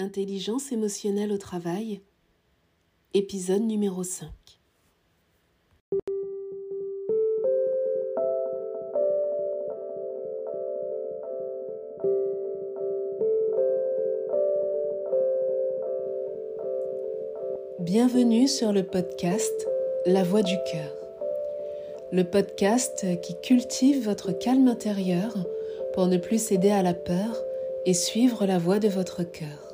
[0.00, 2.00] Intelligence émotionnelle au travail,
[3.12, 4.30] épisode numéro 5.
[17.80, 19.68] Bienvenue sur le podcast
[20.06, 20.96] La Voix du cœur.
[22.10, 25.34] Le podcast qui cultive votre calme intérieur
[25.92, 27.44] pour ne plus céder à la peur
[27.84, 29.69] et suivre la voix de votre cœur.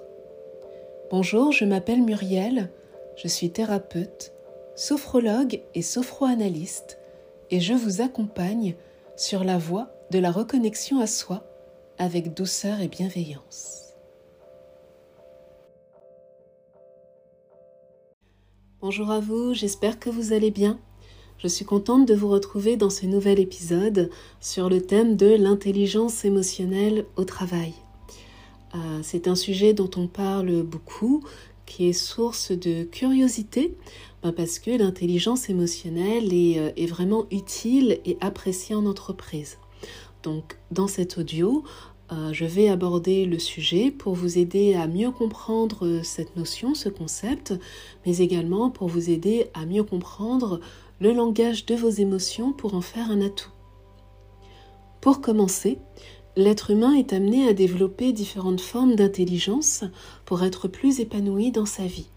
[1.08, 2.68] Bonjour, je m'appelle Muriel,
[3.14, 4.32] je suis thérapeute,
[4.74, 6.98] sophrologue et sophroanalyste
[7.52, 8.74] et je vous accompagne
[9.14, 11.44] sur la voie de la reconnexion à soi
[11.96, 13.94] avec douceur et bienveillance.
[18.80, 20.80] Bonjour à vous, j'espère que vous allez bien.
[21.38, 24.10] Je suis contente de vous retrouver dans ce nouvel épisode
[24.40, 27.74] sur le thème de l'intelligence émotionnelle au travail.
[28.76, 31.24] Euh, c'est un sujet dont on parle beaucoup,
[31.64, 33.76] qui est source de curiosité,
[34.22, 39.58] ben parce que l'intelligence émotionnelle est, euh, est, vraiment utile et appréciée en entreprise.
[40.22, 41.64] Donc dans cet audio,
[42.12, 46.88] euh, je vais aborder le sujet pour vous aider à mieux comprendre cette notion, ce
[46.88, 47.54] concept,
[48.04, 50.60] mais également pour vous aider à mieux comprendre
[51.00, 53.50] le langage de vos émotions pour en faire un atout.
[55.00, 55.78] Pour commencer,
[56.36, 59.84] l'être humain est amené à développer différentes formes d'intelligence
[60.24, 62.08] pour être plus épanoui dans sa vie.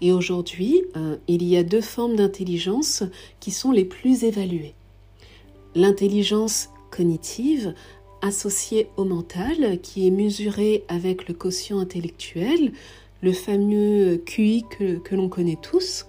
[0.00, 3.02] Et aujourd'hui, euh, il y a deux formes d'intelligence
[3.40, 4.74] qui sont les plus évaluées.
[5.74, 7.74] L'intelligence cognitive,
[8.22, 12.72] associée au mental, qui est mesurée avec le quotient intellectuel,
[13.20, 16.06] le fameux QI que, que l'on connaît tous,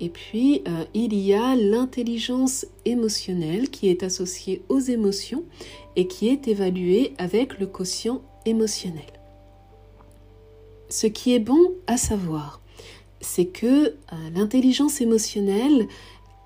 [0.00, 5.44] et puis, euh, il y a l'intelligence émotionnelle qui est associée aux émotions
[5.96, 9.04] et qui est évaluée avec le quotient émotionnel.
[10.88, 12.60] Ce qui est bon à savoir,
[13.20, 13.94] c'est que euh,
[14.34, 15.86] l'intelligence émotionnelle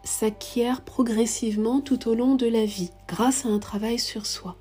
[0.05, 4.57] s'acquiert progressivement tout au long de la vie grâce à un travail sur soi.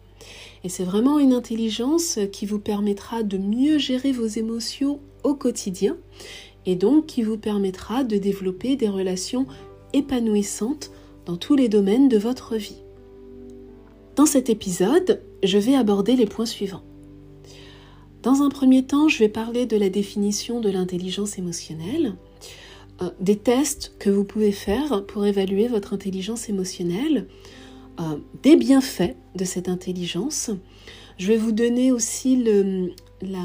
[0.64, 5.98] Et c'est vraiment une intelligence qui vous permettra de mieux gérer vos émotions au quotidien
[6.68, 9.48] et donc qui vous permettra de développer des relations
[9.94, 10.92] épanouissantes
[11.26, 12.84] dans tous les domaines de votre vie.
[14.16, 16.84] Dans cet épisode, je vais aborder les points suivants.
[18.22, 22.16] Dans un premier temps, je vais parler de la définition de l'intelligence émotionnelle,
[23.02, 27.28] euh, des tests que vous pouvez faire pour évaluer votre intelligence émotionnelle,
[28.02, 30.52] euh, des bienfaits de cette intelligence.
[31.18, 32.92] Je vais vous donner aussi le,
[33.22, 33.40] la,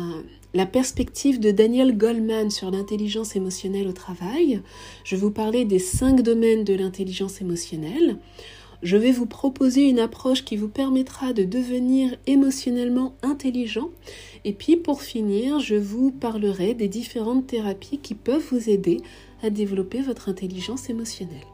[0.54, 4.60] la perspective de Daniel Goldman sur l'intelligence émotionnelle au travail.
[5.04, 8.18] Je vais vous parler des cinq domaines de l'intelligence émotionnelle.
[8.82, 13.90] Je vais vous proposer une approche qui vous permettra de devenir émotionnellement intelligent.
[14.44, 18.98] Et puis pour finir, je vous parlerai des différentes thérapies qui peuvent vous aider
[19.42, 21.51] à développer votre intelligence émotionnelle.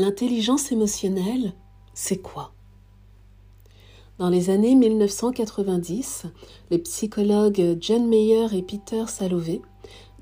[0.00, 1.54] L'intelligence émotionnelle,
[1.92, 2.52] c'est quoi?
[4.18, 6.26] Dans les années 1990,
[6.70, 9.60] les psychologues John Mayer et Peter Salovey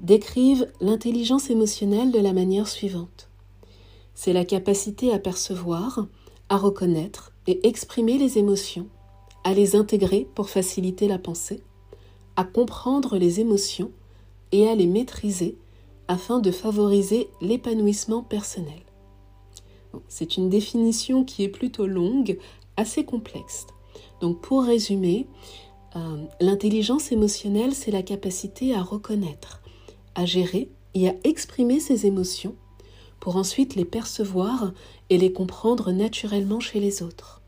[0.00, 3.28] décrivent l'intelligence émotionnelle de la manière suivante.
[4.14, 6.06] C'est la capacité à percevoir,
[6.48, 8.88] à reconnaître et exprimer les émotions,
[9.44, 11.62] à les intégrer pour faciliter la pensée,
[12.36, 13.90] à comprendre les émotions
[14.52, 15.58] et à les maîtriser
[16.08, 18.85] afin de favoriser l'épanouissement personnel.
[20.08, 22.38] C'est une définition qui est plutôt longue,
[22.76, 23.66] assez complexe.
[24.20, 25.26] Donc pour résumer,
[25.96, 29.62] euh, l'intelligence émotionnelle, c'est la capacité à reconnaître,
[30.14, 32.54] à gérer et à exprimer ses émotions
[33.20, 34.72] pour ensuite les percevoir
[35.10, 37.42] et les comprendre naturellement chez les autres.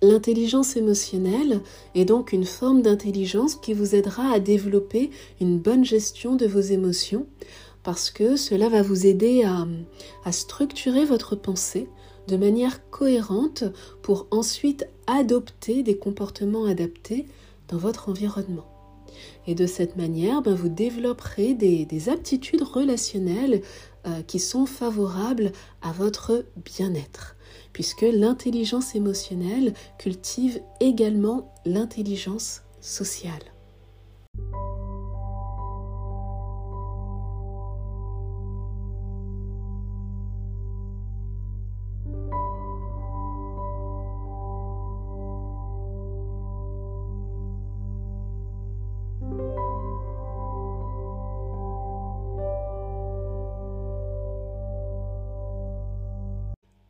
[0.00, 1.60] L'intelligence émotionnelle
[1.96, 5.10] est donc une forme d'intelligence qui vous aidera à développer
[5.40, 7.26] une bonne gestion de vos émotions
[7.88, 11.88] parce que cela va vous aider à, structurer votre pensée
[12.26, 13.64] de manière cohérente
[14.02, 17.24] pour ensuite adopter des comportements adaptés
[17.68, 18.66] dans votre environnement.
[19.46, 23.62] Et de cette manière, ben, vous développerez des, aptitudes relationnelles
[24.06, 27.36] euh, qui sont favorables à votre bien-être,
[27.72, 33.57] puisque l'intelligence émotionnelle cultive également l'intelligence sociale.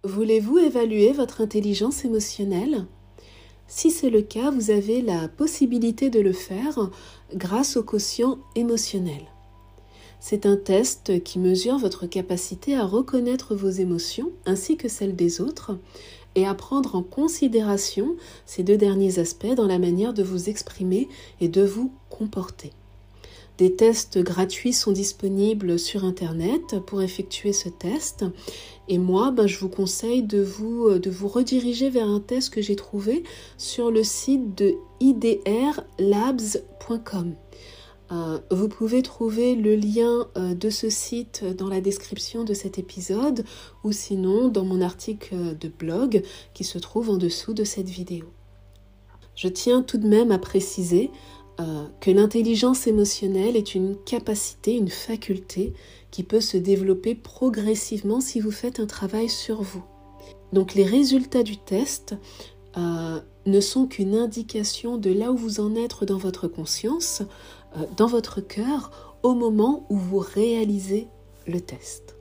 [0.08, 2.86] Voulez-vous évaluer votre intelligence émotionnelle?
[3.66, 6.90] Si c'est le cas, vous avez la possibilité de le faire
[7.34, 9.20] grâce au quotient émotionnel.
[10.18, 15.42] C'est un test qui mesure votre capacité à reconnaître vos émotions ainsi que celles des
[15.42, 15.78] autres
[16.36, 18.16] et à prendre en considération
[18.46, 21.06] ces deux derniers aspects dans la manière de vous exprimer
[21.42, 22.72] et de vous comporter.
[23.58, 28.24] Des tests gratuits sont disponibles sur Internet pour effectuer ce test.
[28.88, 32.62] Et moi, ben, je vous conseille de vous, de vous rediriger vers un test que
[32.62, 33.24] j'ai trouvé
[33.56, 37.34] sur le site de idrlabs.com.
[38.10, 42.78] Euh, vous pouvez trouver le lien euh, de ce site dans la description de cet
[42.78, 43.44] épisode
[43.84, 46.22] ou sinon dans mon article de blog
[46.54, 48.24] qui se trouve en dessous de cette vidéo.
[49.34, 51.10] Je tiens tout de même à préciser
[51.60, 55.72] euh, que l'intelligence émotionnelle est une capacité, une faculté
[56.10, 59.84] qui peut se développer progressivement si vous faites un travail sur vous.
[60.52, 62.14] Donc les résultats du test
[63.48, 67.22] ne sont qu'une indication de là où vous en êtes dans votre conscience,
[67.76, 71.08] euh, dans votre cœur au moment où vous réalisez
[71.46, 72.17] le test.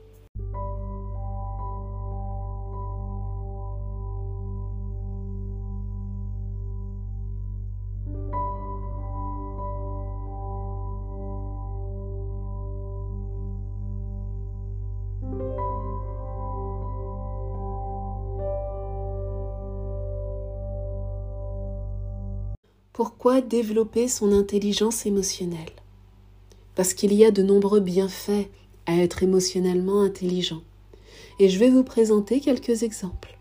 [23.20, 25.72] Pourquoi développer son intelligence émotionnelle
[26.76, 28.46] Parce qu'il y a de nombreux bienfaits
[28.86, 30.62] à être émotionnellement intelligent.
[31.40, 33.36] Et je vais vous présenter quelques exemples.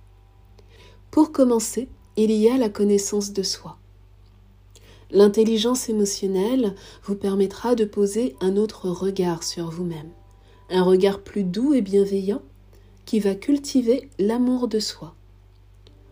[1.12, 3.78] Pour commencer, il y a la connaissance de soi.
[5.12, 10.10] L'intelligence émotionnelle vous permettra de poser un autre regard sur vous-même,
[10.72, 12.42] un regard plus doux et bienveillant
[13.06, 15.14] qui va cultiver l'amour de soi.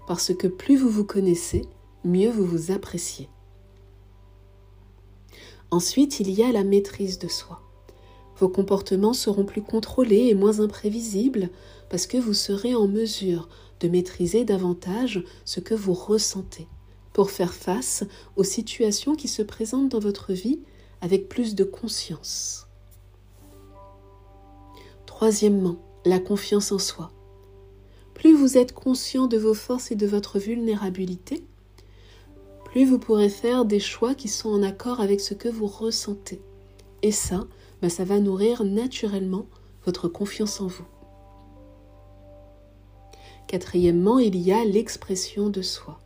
[0.07, 1.63] Parce que plus vous vous connaissez,
[2.03, 3.27] mieux vous vous appréciez.
[5.71, 7.61] Ensuite, il y a la maîtrise de soi.
[8.37, 11.49] Vos comportements seront plus contrôlés et moins imprévisibles
[11.89, 13.47] parce que vous serez en mesure
[13.79, 16.67] de maîtriser davantage ce que vous ressentez
[17.13, 18.03] pour faire face
[18.35, 20.59] aux situations qui se présentent dans votre vie
[21.01, 22.67] avec plus de conscience.
[25.05, 27.11] Troisièmement, la confiance en soi.
[28.13, 31.45] Plus vous êtes conscient de vos forces et de votre vulnérabilité,
[32.75, 36.41] plus vous pourrez faire des choix qui sont en accord avec ce que vous ressentez.
[37.03, 37.47] Et ça,
[37.81, 39.45] bah, ça va nourrir naturellement
[39.85, 40.83] votre confiance en vous.
[43.47, 46.01] Quatrièmement, il y a l'expression de soi.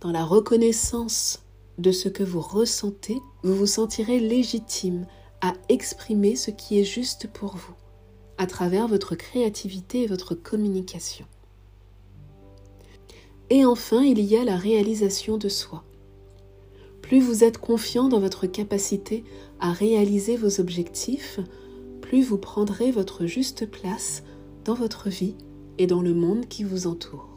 [0.00, 1.42] Dans la reconnaissance
[1.76, 5.06] de ce que vous ressentez, vous vous sentirez légitime
[5.42, 7.74] à exprimer ce qui est juste pour vous,
[8.38, 11.26] à travers votre créativité et votre communication.
[13.54, 15.84] Et enfin, il y a la réalisation de soi.
[17.02, 19.22] Plus vous êtes confiant dans votre capacité
[19.60, 21.38] à réaliser vos objectifs,
[22.00, 24.24] plus vous prendrez votre juste place
[24.64, 25.36] dans votre vie
[25.78, 27.33] et dans le monde qui vous entoure.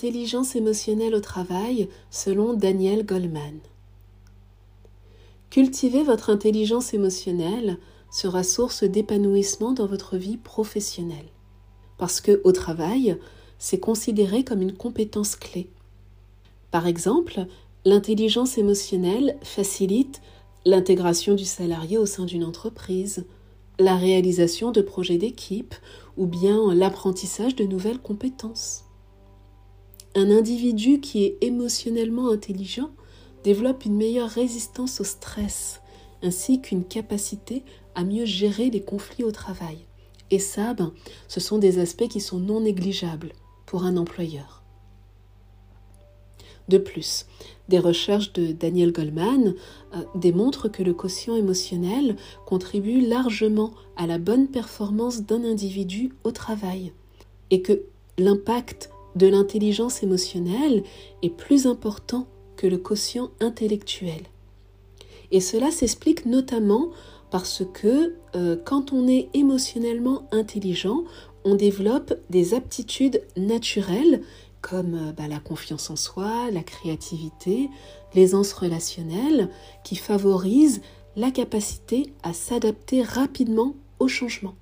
[0.00, 3.58] L'intelligence émotionnelle au travail selon Daniel Goleman.
[5.50, 7.78] Cultiver votre intelligence émotionnelle
[8.08, 11.26] sera source d'épanouissement dans votre vie professionnelle.
[11.96, 13.18] Parce que au travail,
[13.58, 15.68] c'est considéré comme une compétence clé.
[16.70, 17.46] Par exemple,
[17.84, 20.20] l'intelligence émotionnelle facilite
[20.64, 23.26] l'intégration du salarié au sein d'une entreprise,
[23.80, 25.74] la réalisation de projets d'équipe
[26.16, 28.84] ou bien l'apprentissage de nouvelles compétences.
[30.14, 32.90] Un individu qui est émotionnellement intelligent
[33.44, 35.80] développe une meilleure résistance au stress,
[36.22, 37.62] ainsi qu'une capacité
[37.94, 39.78] à mieux gérer les conflits au travail.
[40.30, 40.92] Et ça, ben,
[41.28, 43.32] ce sont des aspects qui sont non négligeables
[43.66, 44.62] pour un employeur.
[46.68, 47.24] De plus,
[47.68, 49.54] des recherches de Daniel Goleman
[49.94, 56.30] euh, démontrent que le quotient émotionnel contribue largement à la bonne performance d'un individu au
[56.30, 56.92] travail
[57.50, 57.84] et que
[58.18, 60.84] l'impact de l'intelligence émotionnelle
[61.22, 64.22] est plus important que le quotient intellectuel.
[65.30, 66.90] Et cela s'explique notamment
[67.30, 71.04] parce que euh, quand on est émotionnellement intelligent,
[71.44, 74.22] on développe des aptitudes naturelles
[74.62, 77.68] comme euh, bah, la confiance en soi, la créativité,
[78.14, 79.50] l'aisance relationnelle
[79.84, 80.80] qui favorise
[81.16, 84.54] la capacité à s'adapter rapidement au changement.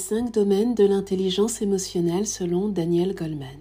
[0.00, 3.60] Cinq domaines de l'intelligence émotionnelle selon Daniel Goleman.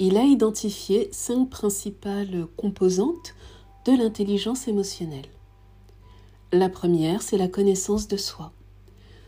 [0.00, 3.34] Il a identifié cinq principales composantes
[3.84, 5.28] de l'intelligence émotionnelle.
[6.52, 8.52] La première, c'est la connaissance de soi.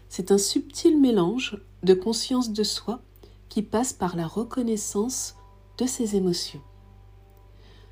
[0.09, 3.01] C'est un subtil mélange de conscience de soi
[3.49, 5.37] qui passe par la reconnaissance
[5.79, 6.61] de ses émotions.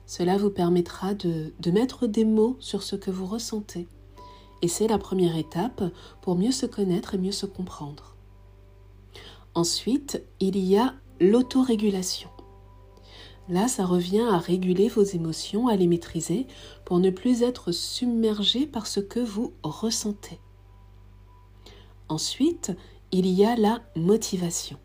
[0.06, 3.86] Cela vous permettra de, de mettre des mots sur ce que vous ressentez
[4.62, 5.82] et c'est la première étape
[6.22, 8.16] pour mieux se connaître et mieux se comprendre.
[9.54, 12.28] Ensuite, il y a l'autorégulation.
[13.48, 16.46] Là, ça revient à réguler vos émotions, à les maîtriser
[16.84, 20.40] pour ne plus être submergé par ce que vous ressentez.
[22.08, 22.72] Ensuite,
[23.12, 24.78] il y a la motivation.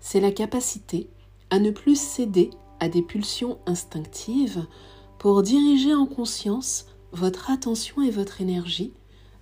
[0.00, 1.08] C'est la capacité
[1.50, 2.50] à ne plus céder
[2.80, 4.66] à des pulsions instinctives
[5.18, 8.92] pour diriger en conscience votre attention et votre énergie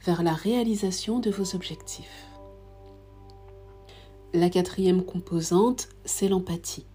[0.04, 2.26] vers la réalisation de vos objectifs.
[4.32, 6.86] La quatrième composante, c'est l'empathie.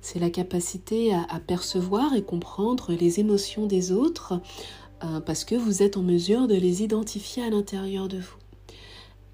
[0.00, 4.40] C'est la capacité à, percevoir et comprendre les émotions des autres
[5.04, 8.36] euh, parce que vous êtes en mesure de les identifier à l'intérieur de vous.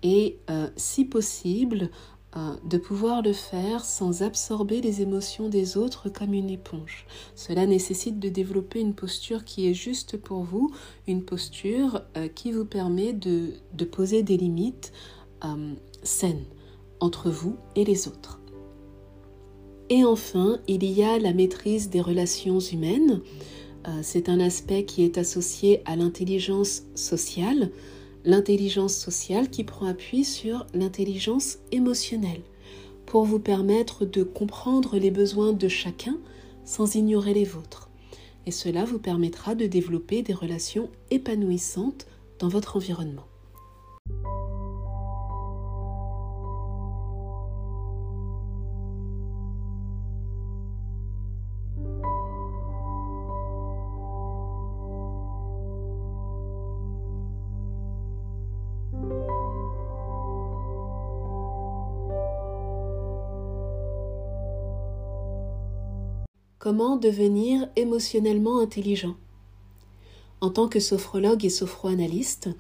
[0.03, 1.91] Et euh, si possible,
[2.35, 7.07] euh, de pouvoir le faire sans absorber les émotions des autres comme une éponge.
[7.35, 10.73] Cela nécessite de développer une posture qui est juste pour vous,
[11.07, 14.95] une posture euh, qui vous permet de, poser des limites
[15.45, 16.47] euh, saines
[17.01, 18.41] entre vous et les autres.
[19.91, 23.21] Et enfin, il y a la maîtrise des relations humaines.
[24.01, 27.73] C'est un aspect qui est associé à l'intelligence sociale
[28.25, 32.43] l'intelligence sociale qui prend appui sur l'intelligence émotionnelle
[33.07, 36.19] pour vous permettre de comprendre les besoins de chacun
[36.65, 37.91] sans ignorer les vôtres.
[38.47, 42.07] Et cela vous permettra de développer des relations épanouissantes
[42.39, 43.27] dans votre environnement.
[66.63, 69.17] Comment devenir émotionnellement intelligent?
[70.41, 72.51] En tant que sophrologue et sophroanalyste,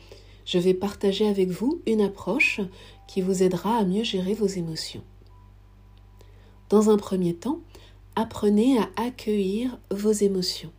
[0.44, 2.61] je vais partager avec vous une approche
[3.06, 5.04] qui vous aidera à mieux gérer vos émotions.
[6.68, 7.61] Dans un premier temps,
[8.16, 10.73] apprenez à accueillir vos émotions,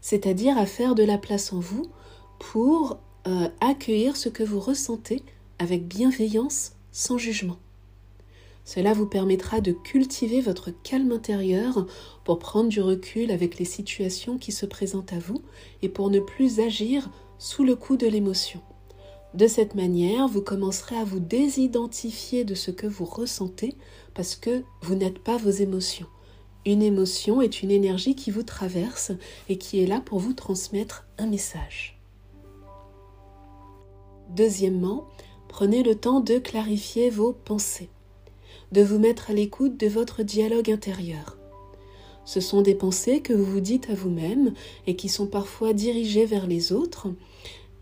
[0.00, 1.90] c'est-à-dire à faire de la place en vous
[2.38, 5.24] pour euh, accueillir ce que vous ressentez
[5.58, 7.58] avec bienveillance, sans jugement.
[8.64, 11.86] Cela vous permettra de cultiver votre calme intérieur
[12.24, 15.42] pour prendre du recul avec les situations qui se présentent à vous
[15.82, 18.60] et pour ne plus agir sous le coup de l'émotion.
[19.32, 23.76] De cette manière, vous commencerez à vous désidentifier de ce que vous ressentez
[24.14, 26.06] parce que vous n'êtes pas vos émotions.
[26.66, 29.12] Une émotion est une énergie qui vous traverse
[29.48, 31.98] et qui est là pour vous transmettre un message.
[34.36, 35.08] Deuxièmement,
[35.48, 37.88] prenez le temps de clarifier vos pensées
[38.72, 41.36] de vous mettre à l'écoute de votre dialogue intérieur.
[42.24, 44.52] Ce sont des pensées que vous vous dites à vous-même
[44.86, 47.08] et qui sont parfois dirigées vers les autres.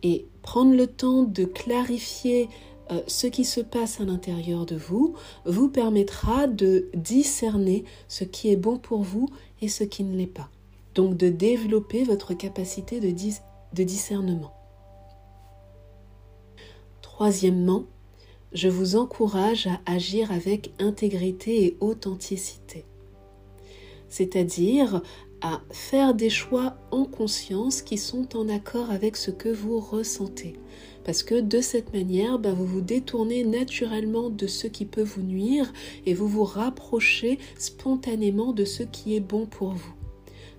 [0.02, 2.49] Et prendre le temps de clarifier
[2.90, 5.14] euh, ce qui se passe à l'intérieur de vous
[5.45, 9.28] vous permettra de discerner ce qui est bon pour vous
[9.61, 10.49] et ce qui ne l'est pas.
[10.95, 14.54] Donc de développer votre capacité de, de discernement.
[17.02, 17.85] Troisièmement,
[18.52, 22.85] je vous encourage à agir avec intégrité et authenticité.
[24.09, 25.02] C'est-à-dire
[25.40, 30.55] à faire des choix en conscience qui sont en accord avec ce que vous ressentez.
[31.05, 35.23] Parce que de cette manière, bah, vous vous détournez naturellement de ce qui peut vous
[35.23, 35.73] nuire
[36.07, 39.95] et vous vous rapprochez spontanément de ce qui est bon pour vous.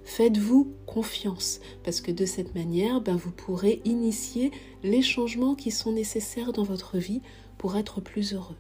[0.06, 5.92] Faites-vous confiance, parce que de cette manière, bah, vous pourrez initier les changements qui sont
[5.92, 7.22] nécessaires dans votre vie
[7.60, 8.56] pour être plus heureux.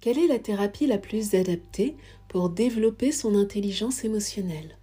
[0.00, 1.94] Quelle est la thérapie la plus adaptée
[2.28, 4.79] pour développer son intelligence émotionnelle?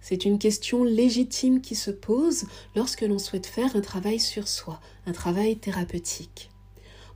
[0.00, 2.44] C'est une question légitime qui se pose
[2.76, 6.50] lorsque l'on souhaite faire un travail sur soi, un travail thérapeutique.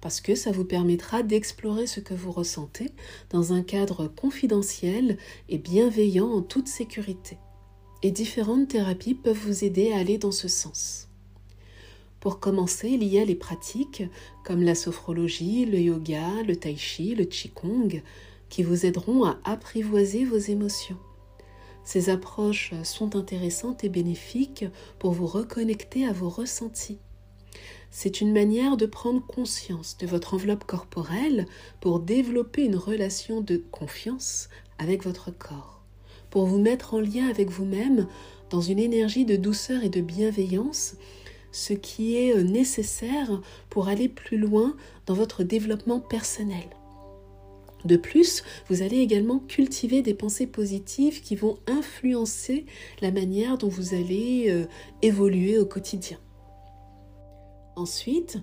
[0.00, 2.90] Parce que ça vous permettra d'explorer ce que vous ressentez
[3.30, 5.16] dans un cadre confidentiel
[5.48, 7.38] et bienveillant en toute sécurité.
[8.02, 11.08] Et différentes thérapies peuvent vous aider à aller dans ce sens.
[12.18, 14.02] Pour commencer, il y a les pratiques
[14.44, 18.02] comme la sophrologie, le yoga, le tai chi, le qigong,
[18.48, 20.98] qui vous aideront à apprivoiser vos émotions.
[21.84, 24.64] Ces approches sont intéressantes et bénéfiques
[24.98, 26.98] pour vous reconnecter à vos ressentis.
[27.90, 31.46] C'est une manière de prendre conscience de votre enveloppe corporelle
[31.80, 34.48] pour développer une relation de confiance
[34.78, 35.82] avec votre corps,
[36.30, 38.06] pour vous mettre en lien avec vous-même
[38.48, 40.94] dans une énergie de douceur et de bienveillance
[41.52, 44.74] ce qui est nécessaire pour aller plus loin
[45.06, 46.70] dans votre développement personnel.
[47.84, 52.66] De plus, vous allez également cultiver des pensées positives qui vont influencer
[53.00, 54.66] la manière dont vous allez euh,
[55.02, 56.18] évoluer au quotidien.
[57.74, 58.38] Ensuite,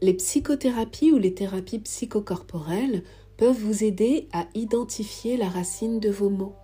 [0.00, 3.02] les psychothérapies ou les thérapies psychocorporelles
[3.36, 6.54] peuvent vous aider à identifier la racine de vos maux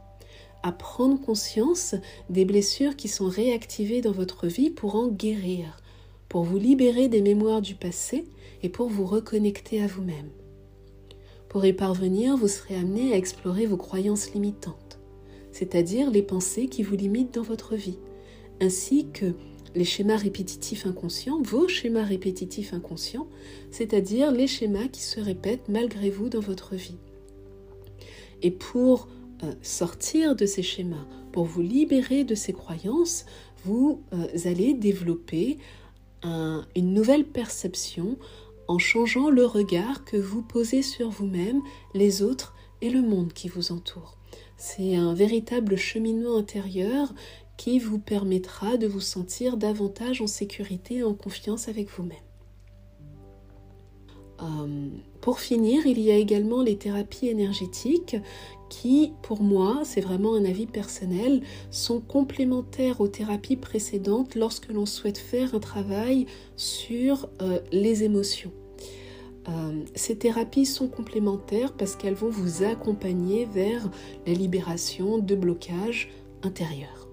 [0.62, 1.95] à prendre conscience
[2.28, 5.80] des blessures qui sont réactivées dans votre vie pour en guérir,
[6.28, 8.26] pour vous libérer des mémoires du passé
[8.62, 10.30] et pour vous reconnecter à vous-même.
[11.50, 15.00] Pour y parvenir, vous serez amené à explorer vos croyances limitantes,
[15.50, 17.99] c'est-à-dire les pensées qui vous limitent dans votre vie,
[18.61, 19.35] ainsi que
[19.75, 23.27] les schémas répétitifs inconscients, vos schémas répétitifs inconscients,
[23.72, 26.98] c'est-à-dire les schémas qui se répètent malgré vous dans votre vie.
[28.42, 29.09] Et pour
[29.42, 33.27] euh, sortir de ces schémas, pour vous libérer de ces croyances,
[33.64, 35.59] vous euh, allez développer
[36.22, 38.18] une nouvelle perception
[38.70, 41.61] en changeant le regard que vous posez sur vous-même,
[41.92, 44.16] les autres et le monde qui vous entoure.
[44.56, 47.12] C'est un véritable cheminement intérieur
[47.56, 52.16] qui vous permettra de vous sentir davantage en sécurité et en confiance avec vous-même.
[54.40, 54.88] Euh,
[55.20, 58.18] pour finir, il y a également les thérapies énergétiques
[58.68, 64.87] qui, pour moi, c'est vraiment un avis personnel, sont complémentaires aux thérapies précédentes lorsque l'on
[64.87, 68.52] souhaite faire un travail sur euh, les émotions.
[69.48, 73.88] Euh, ces thérapies sont complémentaires parce qu'elles vont vous accompagner vers
[74.26, 76.11] la libération de blocages
[76.42, 77.10] intérieurs.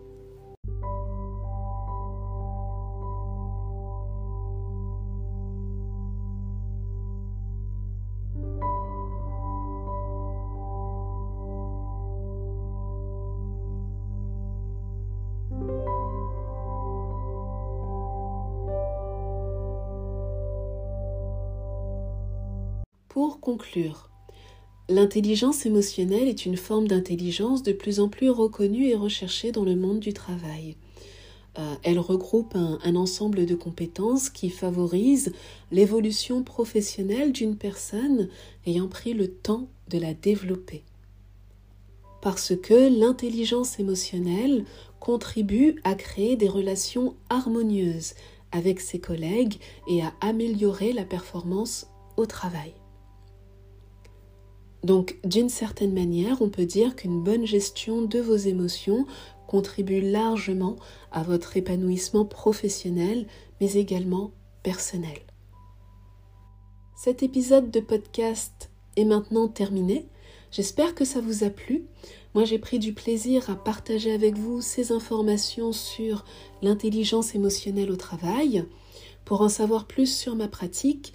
[23.47, 24.09] Conclure,
[24.89, 29.77] l'intelligence émotionnelle est une forme d'intelligence de plus en plus reconnue et recherchée dans le
[29.77, 30.75] monde du travail.
[31.57, 35.31] Euh, elle regroupe un, un, ensemble de compétences qui favorisent
[35.71, 38.27] l'évolution professionnelle d'une personne
[38.65, 40.83] ayant pris le temps de la développer.
[42.21, 44.65] Parce que l'intelligence émotionnelle
[44.99, 48.13] contribue à créer des relations harmonieuses
[48.51, 49.55] avec ses collègues
[49.87, 52.73] et à améliorer la performance au travail.
[54.83, 59.05] Donc, d'une certaine manière, on peut dire qu'une bonne gestion de vos émotions
[59.47, 60.75] contribue largement
[61.11, 63.25] à votre épanouissement professionnel,
[63.59, 64.31] mais également
[64.63, 65.19] personnel.
[66.95, 70.07] Cet épisode de podcast est maintenant terminé.
[70.51, 71.85] J'espère que ça vous a plu.
[72.33, 76.25] Moi, j'ai pris du plaisir à partager avec vous ces informations sur
[76.61, 78.65] l'intelligence émotionnelle au travail.
[79.25, 81.13] Pour en savoir plus sur ma pratique,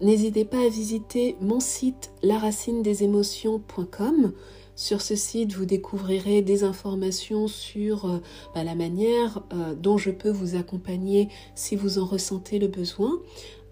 [0.00, 4.32] N'hésitez pas à visiter mon site laracinedesémotions.com.
[4.76, 8.18] Sur ce site, vous découvrirez des informations sur euh,
[8.54, 13.20] bah, la manière euh, dont je peux vous accompagner si vous en ressentez le besoin.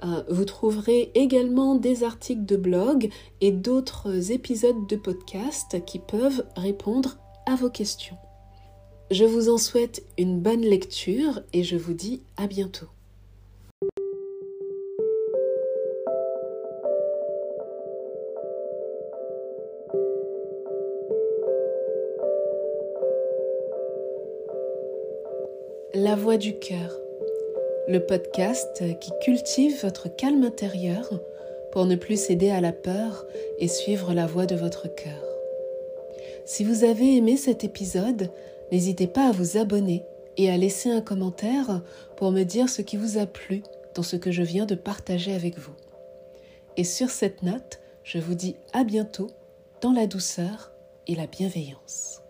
[0.04, 3.08] Euh, vous trouverez également des articles de blog
[3.40, 8.16] et d'autres épisodes de podcast qui peuvent répondre à vos questions.
[9.10, 12.86] Je vous en souhaite une bonne lecture et je vous dis à bientôt.
[26.04, 26.98] La voix du cœur,
[27.86, 31.08] le podcast qui cultive votre calme intérieur
[31.70, 33.24] pour ne plus céder à la peur
[33.60, 35.22] et suivre la voix de votre cœur.
[36.44, 38.32] Si vous avez aimé cet épisode,
[38.72, 40.02] n'hésitez pas à vous abonner
[40.36, 41.82] et à laisser un commentaire
[42.16, 43.62] pour me dire ce qui vous a plu
[43.94, 45.76] dans ce que je viens de partager avec vous.
[46.76, 49.30] Et sur cette note, Je vous dis à bientôt
[49.80, 50.72] dans la douceur
[51.06, 52.21] et la bienveillance.